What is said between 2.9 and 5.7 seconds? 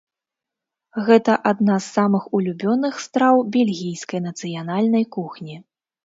страў бельгійскай нацыянальнай кухні.